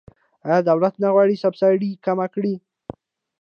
آیا 0.45 0.59
دولت 0.69 0.93
نه 1.03 1.07
غواړي 1.13 1.35
سبسایډي 1.43 1.89
کمه 2.05 2.27
کړي؟ 2.33 2.53